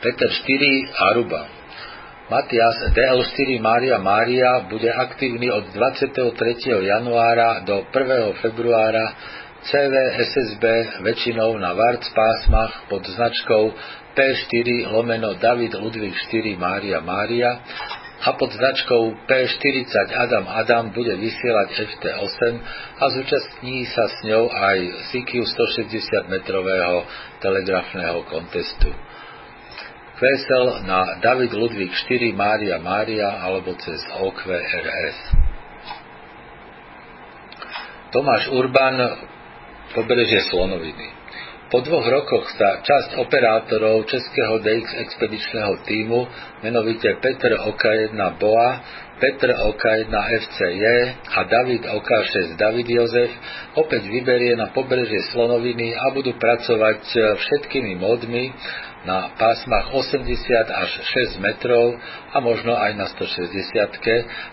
Peter 0.00 0.32
4 0.32 0.88
Aruba. 1.12 1.44
Matias 2.32 2.96
DL4 2.96 3.60
Mária 3.60 4.00
Mária 4.00 4.64
bude 4.64 4.88
aktívny 4.88 5.52
od 5.52 5.68
23. 5.76 6.88
januára 6.88 7.60
do 7.68 7.84
1. 7.92 8.40
februára 8.40 9.12
CV 9.60 9.92
SSB 10.24 10.64
väčšinou 11.04 11.52
na 11.60 11.76
VARC 11.76 12.08
pásmach 12.16 12.88
pod 12.88 13.04
značkou 13.04 13.76
P4 14.16 14.88
lomeno 14.88 15.36
David 15.36 15.76
Ludvík 15.76 16.16
4 16.32 16.56
Mária 16.56 17.04
Mária 17.04 17.60
a 18.24 18.32
pod 18.40 18.56
značkou 18.56 19.28
P40 19.28 20.16
Adam 20.16 20.48
Adam 20.48 20.96
bude 20.96 21.12
vysielať 21.12 21.76
FT8 21.76 22.40
a 22.96 23.04
zúčastní 23.20 23.84
sa 23.92 24.08
s 24.08 24.16
ňou 24.24 24.48
aj 24.48 24.78
CQ 25.12 25.44
160 25.44 26.32
metrového 26.32 27.04
telegrafného 27.44 28.24
kontestu. 28.32 29.09
Vesel 30.20 30.84
na 30.84 31.16
David 31.24 31.56
Ludvík 31.56 31.96
4 31.96 32.36
Mária 32.36 32.76
Mária 32.76 33.40
alebo 33.40 33.72
cez 33.80 34.04
OQRS. 34.20 35.16
Tomáš 38.12 38.52
Urban, 38.52 39.00
pobrežie 39.96 40.44
Slonoviny. 40.52 41.08
Po 41.70 41.78
dvoch 41.86 42.02
rokoch 42.02 42.50
sa 42.58 42.82
časť 42.82 43.22
operátorov 43.22 44.02
Českého 44.10 44.58
DX 44.58 44.90
expedičného 45.06 45.86
týmu, 45.86 46.26
menovite 46.66 47.14
Petr 47.22 47.54
OK1 47.54 48.18
BOA, 48.42 48.70
Petr 49.22 49.54
OK1 49.54 50.10
FCJ 50.10 50.84
a 51.30 51.40
David 51.46 51.86
OK6 51.86 52.58
David 52.58 52.90
Jozef, 52.90 53.30
opäť 53.78 54.02
vyberie 54.02 54.58
na 54.58 54.74
pobrežie 54.74 55.22
Slonoviny 55.30 55.94
a 55.94 56.10
budú 56.10 56.34
pracovať 56.34 57.06
všetkými 57.38 58.02
módmi 58.02 58.50
na 59.04 59.32
pásmach 59.40 59.96
80 59.96 60.28
až 60.68 60.90
6 61.36 61.40
metrov 61.40 61.96
a 62.32 62.36
možno 62.44 62.76
aj 62.76 62.92
na 63.00 63.06
160, 63.08 63.88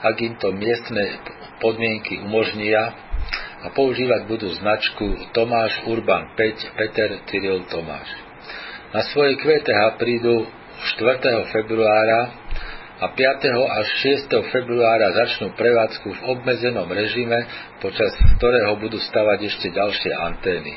ak 0.04 0.16
im 0.24 0.40
to 0.40 0.56
miestne 0.56 1.20
podmienky 1.60 2.24
umožnia 2.24 2.96
a 3.66 3.68
používať 3.76 4.30
budú 4.30 4.48
značku 4.56 5.36
Tomáš 5.36 5.84
Urban 5.90 6.32
5 6.40 6.78
Peter 6.80 7.10
Cyril 7.28 7.68
Tomáš. 7.68 8.08
Na 8.96 9.04
svojej 9.12 9.36
QTH 9.36 10.00
prídu 10.00 10.48
4. 10.96 11.52
februára 11.52 12.22
a 12.98 13.06
5. 13.14 13.20
až 13.52 13.88
6. 14.32 14.32
februára 14.50 15.12
začnú 15.12 15.54
prevádzku 15.60 16.08
v 16.08 16.22
obmedzenom 16.34 16.88
režime, 16.88 17.46
počas 17.84 18.16
ktorého 18.40 18.80
budú 18.80 18.96
stavať 18.98 19.40
ešte 19.44 19.76
ďalšie 19.76 20.12
antény. 20.16 20.74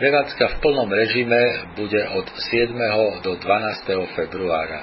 Prevádzka 0.00 0.56
v 0.56 0.56
plnom 0.64 0.88
režime 0.88 1.76
bude 1.76 2.00
od 2.16 2.24
7. 2.24 2.72
do 3.20 3.36
12. 3.36 4.16
februára. 4.16 4.80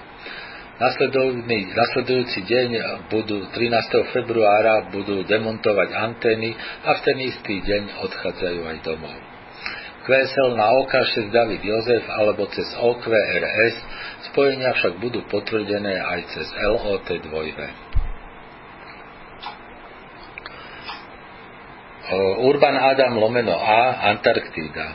Nasledujúci 1.73 2.45
deň 2.45 2.69
budú 3.09 3.49
13. 3.49 4.13
februára 4.13 4.93
budú 4.93 5.25
demontovať 5.25 5.89
antény 5.89 6.53
a 6.85 6.89
v 6.93 6.99
ten 7.01 7.17
istý 7.33 7.65
deň 7.65 7.97
odchádzajú 7.97 8.61
aj 8.61 8.77
domov. 8.85 9.17
QSL 10.05 10.53
na 10.53 10.69
OK6 10.85 11.33
David 11.33 11.65
Jozef 11.65 12.05
alebo 12.13 12.45
cez 12.53 12.69
OQRS, 12.77 13.75
spojenia 14.29 14.69
však 14.77 15.01
budú 15.01 15.25
potvrdené 15.33 15.97
aj 15.97 16.29
cez 16.29 16.45
LOT 16.61 17.09
2. 17.09 18.06
Urban 22.15 22.77
Adam 22.77 23.19
lomeno 23.19 23.51
A, 23.51 24.15
Antarktída. 24.15 24.87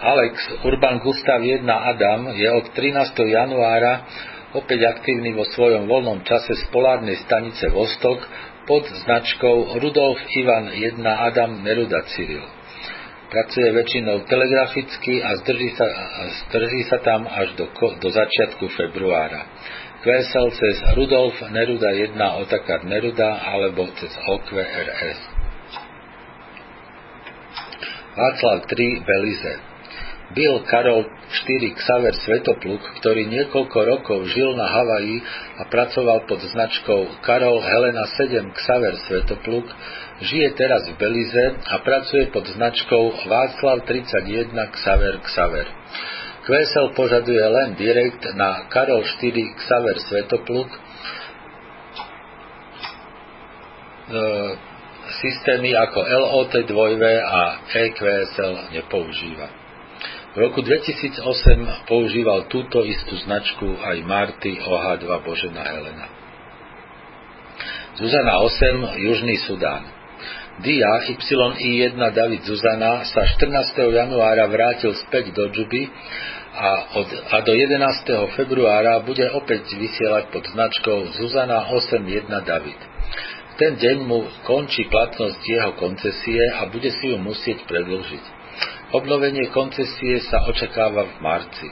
Alex 0.00 0.64
Urban 0.64 1.04
Gustav 1.04 1.44
1 1.44 1.68
Adam 1.68 2.32
je 2.32 2.48
od 2.48 2.72
13. 2.72 3.12
januára 3.28 4.08
opäť 4.56 4.88
aktívny 4.96 5.36
vo 5.36 5.44
svojom 5.52 5.84
voľnom 5.84 6.24
čase 6.24 6.56
z 6.56 6.64
polárnej 6.72 7.20
stanice 7.28 7.68
Vostok 7.68 8.24
pod 8.64 8.88
značkou 8.88 9.76
Rudolf 9.84 10.16
Ivan 10.32 10.72
1 10.72 10.96
Adam 11.04 11.60
Neruda 11.60 12.08
Cyril. 12.08 12.44
Pracuje 13.28 13.76
väčšinou 13.76 14.24
telegraficky 14.24 15.20
a 15.20 15.36
zdrží 15.44 15.76
sa, 15.76 15.86
zdrží 16.48 16.88
sa 16.88 17.04
tam 17.04 17.28
až 17.28 17.52
do, 17.60 17.68
do 18.00 18.08
začiatku 18.08 18.64
februára. 18.72 19.44
QSL 20.00 20.48
cez 20.56 20.76
Rudolf 20.96 21.36
Neruda 21.52 21.92
1 21.92 22.16
Otakar 22.16 22.80
Neruda 22.88 23.44
alebo 23.44 23.92
cez 24.00 24.12
OQRS. 24.24 25.35
Václav 28.16 28.64
III 28.64 29.04
Belize. 29.04 29.54
Bill 30.34 30.64
Karol 30.66 31.06
IV 31.30 31.62
Xaver 31.78 32.16
Svetopluk, 32.18 32.82
ktorý 32.98 33.30
niekoľko 33.30 33.78
rokov 33.86 34.18
žil 34.34 34.58
na 34.58 34.66
Havaji 34.66 35.22
a 35.60 35.62
pracoval 35.70 36.26
pod 36.26 36.42
značkou 36.42 37.22
Karol 37.22 37.62
Helena 37.62 38.10
7 38.10 38.42
Xaver 38.50 38.96
Svetopluk, 39.06 39.70
žije 40.26 40.50
teraz 40.58 40.82
v 40.90 40.98
Belize 40.98 41.44
a 41.62 41.78
pracuje 41.78 42.26
pod 42.34 42.42
značkou 42.42 43.28
Václav 43.30 43.86
31 43.86 44.50
Xaver 44.50 45.14
Xaver. 45.22 45.66
QSL 46.42 46.88
požaduje 46.98 47.42
len 47.42 47.78
direkt 47.78 48.22
na 48.34 48.66
Karol 48.66 49.06
4 49.06 49.60
Xaver 49.62 49.96
Svetopluk 50.10 50.70
systémy 55.20 55.72
ako 55.74 55.98
LOT 56.04 56.52
2V 56.66 57.04
a 57.20 57.40
EQSL 57.72 58.74
nepoužíva. 58.76 59.48
V 60.36 60.44
roku 60.44 60.60
2008 60.60 61.88
používal 61.88 62.44
túto 62.52 62.84
istú 62.84 63.16
značku 63.24 63.72
aj 63.80 63.96
Marty 64.04 64.60
OH2 64.60 65.08
Božena 65.24 65.64
Helena. 65.64 66.06
Zuzana 67.96 68.44
8, 68.44 69.00
Južný 69.00 69.40
Sudán. 69.48 69.88
Dia 70.60 71.08
YI1 71.08 71.96
David 71.96 72.44
Zuzana 72.44 73.08
sa 73.08 73.24
14. 73.24 73.48
januára 73.92 74.44
vrátil 74.48 74.92
späť 75.08 75.32
do 75.32 75.48
Džuby 75.48 75.88
a, 76.56 76.68
od, 77.00 77.08
a 77.32 77.36
do 77.40 77.52
11. 77.52 78.36
februára 78.36 79.00
bude 79.04 79.24
opäť 79.32 79.72
vysielať 79.72 80.32
pod 80.32 80.44
značkou 80.48 81.16
Zuzana 81.16 81.72
81 81.72 82.28
David. 82.44 82.95
Ten 83.56 83.72
deň 83.80 83.96
mu 84.04 84.20
končí 84.44 84.84
platnosť 84.92 85.40
jeho 85.40 85.72
koncesie 85.80 86.44
a 86.60 86.68
bude 86.68 86.92
si 86.92 87.08
ju 87.08 87.16
musieť 87.16 87.64
predlžiť. 87.64 88.24
Obnovenie 88.92 89.48
koncesie 89.48 90.20
sa 90.28 90.44
očakáva 90.44 91.08
v 91.08 91.14
marci. 91.24 91.68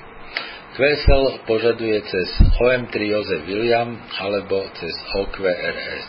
QSL 0.75 1.47
požaduje 1.47 2.03
cez 2.09 2.29
OM3 2.59 2.91
Jozef 2.99 3.47
William 3.47 3.95
alebo 4.17 4.65
cez 4.75 4.97
OQRS. 5.13 6.09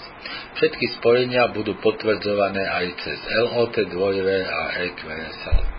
Všetky 0.58 0.96
spojenia 0.98 1.52
budú 1.54 1.78
potvrdzované 1.84 2.64
aj 2.66 2.86
cez 3.04 3.20
LOT 3.52 3.76
2 3.76 3.94
a 4.48 4.62
EQSL. 4.90 5.75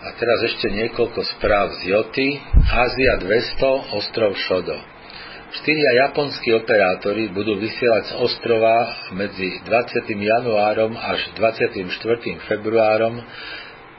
A 0.00 0.16
teraz 0.16 0.40
ešte 0.48 0.72
niekoľko 0.72 1.20
správ 1.36 1.76
z 1.76 1.92
Joty. 1.92 2.40
Ázia 2.72 3.20
200, 3.20 4.00
ostrov 4.00 4.32
Šodo. 4.32 4.72
Štyria 5.60 6.08
japonskí 6.08 6.56
operátori 6.56 7.28
budú 7.28 7.60
vysielať 7.60 8.08
z 8.08 8.12
ostrova 8.22 8.88
medzi 9.12 9.60
20. 9.60 10.08
januárom 10.08 10.96
až 10.96 11.20
24. 11.36 11.84
februárom 12.48 13.20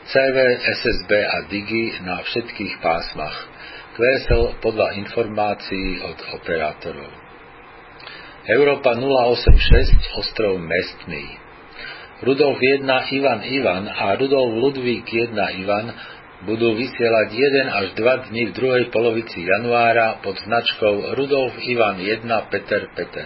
CV, 0.10 0.38
SSB 0.64 1.12
a 1.22 1.38
Digi 1.46 1.94
na 2.02 2.24
všetkých 2.26 2.82
pásmach. 2.82 3.38
QSL 3.94 4.58
podľa 4.58 4.98
informácií 5.06 6.02
od 6.02 6.18
operátorov. 6.42 7.14
Európa 8.50 8.98
086, 8.98 10.18
ostrov 10.18 10.58
Mestný. 10.58 11.41
Rudolf 12.22 12.62
1 12.62 12.86
Ivan 13.18 13.42
Ivan 13.42 13.90
a 13.90 14.14
Rudolf 14.14 14.54
Ludvík 14.54 15.10
1 15.10 15.34
Ivan 15.58 15.90
budú 16.46 16.78
vysielať 16.78 17.34
1 17.34 17.80
až 17.82 17.88
2 17.98 18.30
dní 18.30 18.44
v 18.46 18.56
druhej 18.62 18.86
polovici 18.94 19.42
januára 19.42 20.22
pod 20.22 20.38
značkou 20.38 21.18
Rudolf 21.18 21.58
Ivan 21.66 21.98
1 21.98 22.22
Peter 22.54 22.94
Peter. 22.94 23.26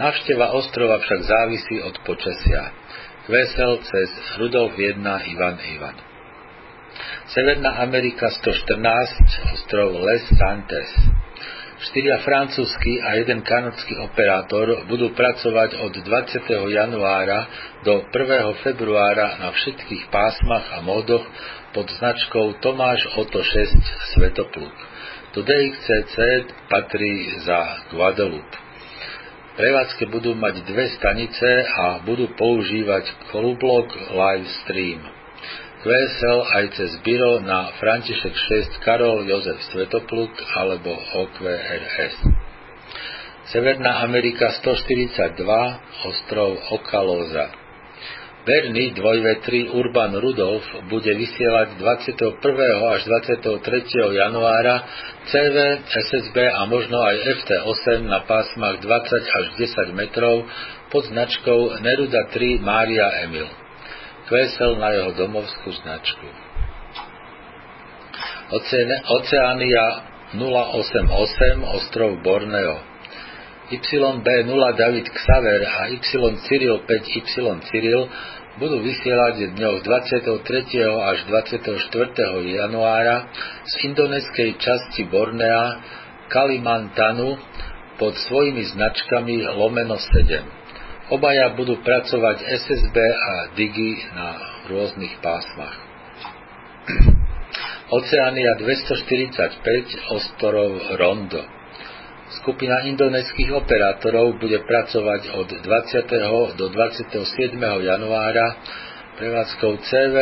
Návšteva 0.00 0.56
ostrova 0.56 1.04
však 1.04 1.20
závisí 1.20 1.84
od 1.84 2.00
počasia. 2.00 2.72
Vesel 3.28 3.84
cez 3.84 4.08
Rudolf 4.40 4.72
1 4.72 5.04
Ivan 5.04 5.60
Ivan. 5.60 5.96
Severná 7.28 7.84
Amerika 7.84 8.32
114, 8.32 9.52
ostrov 9.52 10.00
Les 10.00 10.24
Santes. 10.32 10.88
Štyria 11.84 12.16
francúzsky 12.24 12.96
a 13.04 13.20
jeden 13.20 13.44
kanadský 13.44 14.00
operátor 14.00 14.88
budú 14.88 15.12
pracovať 15.12 15.84
od 15.84 15.92
20. 15.92 16.72
januára 16.72 17.44
do 17.84 18.08
1. 18.08 18.64
februára 18.64 19.36
na 19.36 19.52
všetkých 19.52 20.08
pásmach 20.08 20.64
a 20.74 20.78
módoch 20.80 21.28
pod 21.76 21.84
značkou 21.92 22.56
Tomáš 22.64 23.04
Oto 23.20 23.36
6 23.36 24.16
Svetopluk. 24.16 24.72
Do 25.36 25.44
DXCC 25.44 26.16
patrí 26.72 27.44
za 27.44 27.84
Guadeloupe. 27.92 28.56
Prevádzke 29.60 30.08
budú 30.08 30.32
mať 30.32 30.64
dve 30.64 30.88
stanice 30.96 31.48
a 31.68 32.00
budú 32.00 32.32
používať 32.32 33.12
Kolublog 33.28 33.92
Live 34.08 34.48
QSL 35.84 36.38
aj 36.48 36.64
cez 36.80 36.90
byro 37.04 37.44
na 37.44 37.76
František 37.76 38.32
6 38.32 38.80
Karol 38.80 39.28
Jozef 39.28 39.60
Svetopluk 39.68 40.32
alebo 40.56 40.96
OQRS. 40.96 42.24
Severná 43.52 44.00
Amerika 44.00 44.48
142 44.64 45.44
ostrov 46.08 46.56
Okalóza 46.72 47.52
Berny 48.48 48.96
2V3 48.96 49.76
Urban 49.76 50.16
Rudolf 50.20 50.64
bude 50.88 51.12
vysielať 51.12 51.76
21. 51.80 52.32
až 52.92 53.00
23. 53.04 53.60
januára 54.24 54.84
CV, 55.28 55.56
SSB 55.84 56.36
a 56.48 56.64
možno 56.64 56.96
aj 57.00 57.44
FT8 57.44 58.08
na 58.08 58.24
pásmach 58.24 58.80
20 58.80 58.88
až 59.20 59.46
10 59.60 59.96
metrov 59.96 60.48
pod 60.88 61.08
značkou 61.08 61.80
Neruda 61.84 62.32
3 62.32 62.60
Mária 62.64 63.28
Emil. 63.28 63.63
Kvesel 64.24 64.80
na 64.80 64.88
jeho 64.92 65.10
domovskú 65.16 65.68
značku. 65.84 66.26
Oceánia 69.20 69.84
088 70.36 71.74
ostrov 71.76 72.20
Borneo 72.24 72.94
YB0 73.72 74.62
David 74.76 75.08
Xaver 75.08 75.60
a 75.64 75.88
Y 75.88 75.98
Cyril 76.44 76.84
5Y 76.84 77.48
Cyril 77.72 78.02
budú 78.60 78.76
vysielať 78.84 79.56
dňoch 79.56 79.78
23. 79.82 80.44
až 80.84 81.18
24. 81.26 81.72
januára 82.44 83.32
z 83.64 83.72
indoneskej 83.88 84.60
časti 84.60 85.08
Bornea 85.08 85.80
Kalimantanu 86.28 87.40
pod 87.96 88.14
svojimi 88.28 88.62
značkami 88.68 89.42
Lomeno 89.56 89.96
7. 89.96 90.63
Obaja 91.12 91.52
budú 91.52 91.84
pracovať 91.84 92.36
SSB 92.64 92.96
a 92.96 93.32
Digi 93.52 93.92
na 94.16 94.28
rôznych 94.72 95.20
pásmach. 95.20 95.76
Oceánia 97.98 98.56
245 98.56 100.14
ostrov 100.16 100.70
Rondo 100.96 101.44
Skupina 102.40 102.82
indonéskych 102.88 103.52
operátorov 103.52 104.40
bude 104.40 104.58
pracovať 104.64 105.22
od 105.38 105.48
20. 105.60 106.56
do 106.56 106.66
27. 106.72 107.20
januára 107.60 108.46
prevádzkou 109.14 109.72
CV, 109.78 110.14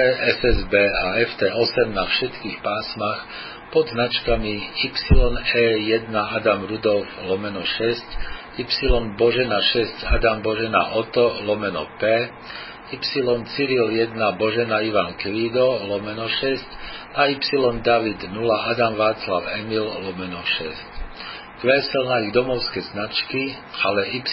SSB 0.42 0.74
a 0.76 1.06
FT8 1.24 1.94
na 1.94 2.04
všetkých 2.04 2.58
pásmach 2.60 3.20
pod 3.72 3.88
značkami 3.88 4.52
YE1 4.76 6.12
Adam 6.12 6.68
Rudolf 6.68 7.08
lomeno 7.24 7.64
6, 7.64 8.41
Y 8.58 8.64
Božena 9.16 9.60
6 9.60 10.04
Adam 10.04 10.42
Božena 10.42 10.92
Oto 11.00 11.40
lomeno 11.44 11.88
P, 11.98 12.02
Y 12.92 13.44
Cyril 13.56 13.88
1 13.90 14.32
Božena 14.36 14.80
Ivan 14.80 15.14
Kvído 15.16 15.80
lomeno 15.88 16.28
6 16.28 16.60
a 17.14 17.26
Y 17.26 17.80
David 17.82 18.18
0 18.28 18.60
Adam 18.68 18.94
Václav 18.96 19.44
Emil 19.56 19.84
lomeno 20.04 20.44
6 20.44 20.92
kvésel 21.62 22.04
na 22.10 22.26
ich 22.26 22.34
domovské 22.34 22.82
značky, 22.90 23.54
ale 23.86 24.18
Y 24.18 24.26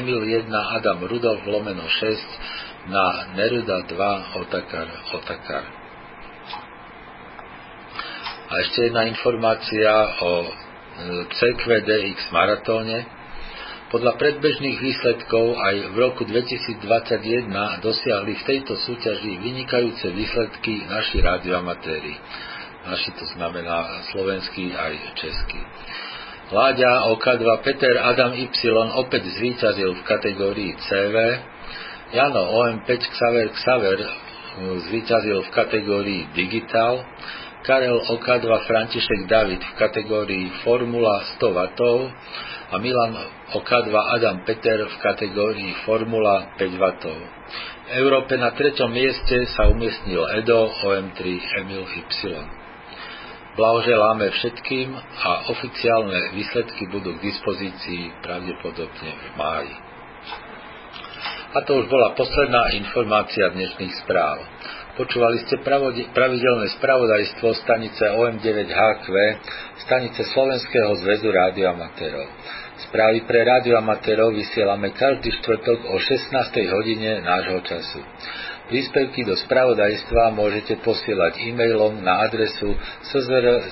Emil 0.00 0.24
1 0.24 0.48
Adam 0.48 1.04
Rudolf 1.04 1.44
lomeno 1.44 1.84
6 1.84 2.88
na 2.88 3.36
Neruda 3.36 3.84
2 3.84 4.40
Otakar 4.40 4.88
Otakar. 5.12 5.64
A 8.50 8.52
ešte 8.66 8.90
jedna 8.90 9.06
informácia 9.06 9.92
o 10.24 10.42
e, 10.42 10.48
CQDX 11.30 12.34
maratóne. 12.34 13.06
Podľa 13.90 14.22
predbežných 14.22 14.78
výsledkov 14.78 15.58
aj 15.58 15.76
v 15.90 15.96
roku 15.98 16.22
2021 16.22 17.50
dosiahli 17.82 18.38
v 18.38 18.42
tejto 18.46 18.78
súťaži 18.86 19.42
vynikajúce 19.42 20.14
výsledky 20.14 20.86
naši 20.86 21.18
radioamatéri. 21.18 22.14
Naši 22.86 23.10
to 23.18 23.26
znamená 23.34 24.06
slovenský 24.14 24.70
aj 24.78 24.94
český. 25.18 25.58
Láďa 26.54 27.10
OK2 27.18 27.42
Peter 27.66 27.98
Adam 27.98 28.38
Y 28.38 28.46
opäť 28.94 29.26
zvíťazil 29.26 29.90
v 29.98 30.02
kategórii 30.06 30.70
CV, 30.86 31.14
Jano 32.14 32.46
OM5 32.46 32.90
Xaver 32.94 33.48
Xaver 33.58 33.98
uh, 34.02 34.10
zvíťazil 34.86 35.46
v 35.46 35.50
kategórii 35.50 36.22
Digital, 36.38 37.02
Karel 37.70 38.02
OK2 38.02 38.50
František 38.66 39.30
David 39.30 39.62
v 39.62 39.72
kategórii 39.78 40.50
Formula 40.66 41.22
100 41.38 41.54
W 41.54 41.58
a 42.74 42.74
Milan 42.82 43.14
OK2 43.54 43.94
Adam 43.94 44.42
Peter 44.42 44.90
v 44.90 44.96
kategórii 44.98 45.70
Formula 45.86 46.50
5 46.58 46.66
W. 46.66 46.84
V 46.90 47.90
Európe 47.94 48.34
na 48.34 48.50
treťom 48.58 48.90
mieste 48.90 49.46
sa 49.54 49.70
umiestnil 49.70 50.18
Edo 50.42 50.66
OM3 50.82 51.22
Emil 51.62 51.86
Y. 51.94 52.02
Blahoželáme 53.54 54.26
všetkým 54.34 54.90
a 54.98 55.54
oficiálne 55.54 56.34
výsledky 56.34 56.90
budú 56.90 57.22
k 57.22 57.22
dispozícii 57.22 58.18
pravdepodobne 58.18 59.10
v 59.14 59.26
máji. 59.38 59.74
A 61.54 61.62
to 61.62 61.78
už 61.78 61.86
bola 61.86 62.18
posledná 62.18 62.74
informácia 62.74 63.46
dnešných 63.54 63.94
správ. 64.02 64.42
Počúvali 65.00 65.40
ste 65.48 65.56
pravidelné 66.12 66.76
spravodajstvo 66.76 67.56
stanice 67.64 68.04
OM9HQ, 68.04 69.08
stanice 69.80 70.28
Slovenského 70.28 70.92
zväzu 71.00 71.32
rádioamatérov. 71.32 72.28
Správy 72.84 73.24
pre 73.24 73.48
rádioamatérov 73.48 74.36
vysielame 74.36 74.92
každý 74.92 75.32
štvrtok 75.40 75.88
o 75.88 75.96
16. 75.96 76.36
hodine 76.76 77.24
nášho 77.24 77.64
času. 77.64 78.04
Príspevky 78.68 79.24
do 79.24 79.40
spravodajstva 79.40 80.36
môžete 80.36 80.76
posielať 80.84 81.48
e-mailom 81.48 82.04
na 82.04 82.20
adresu 82.28 82.76
szr.sk. 83.00 83.64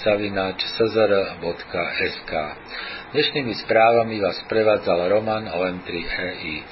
Dnešnými 3.12 3.52
správami 3.68 4.16
vás 4.16 4.40
prevádzal 4.48 5.12
Roman 5.12 5.44
OM3EI. 5.44 6.64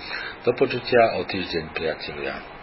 Do 0.49 0.57
počutia 0.57 1.21
o 1.21 1.29
týždeň, 1.29 1.77
priatelia. 1.77 2.56